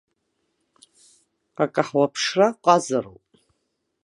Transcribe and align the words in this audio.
Акаҳуа 1.63 2.03
аԥшра 2.07 2.47
ҟазароуп. 2.63 3.25